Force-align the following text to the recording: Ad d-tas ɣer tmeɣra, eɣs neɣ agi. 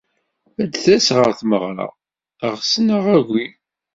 Ad 0.61 0.69
d-tas 0.71 1.07
ɣer 1.17 1.31
tmeɣra, 1.39 1.87
eɣs 2.47 2.71
neɣ 2.85 3.05
agi. 3.17 3.45